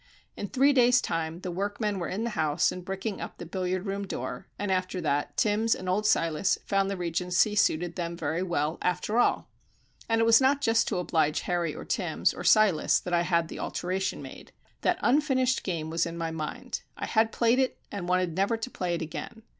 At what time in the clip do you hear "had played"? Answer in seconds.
17.05-17.59